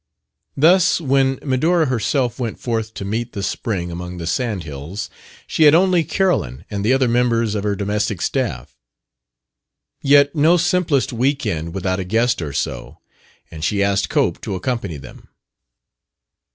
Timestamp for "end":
11.45-11.75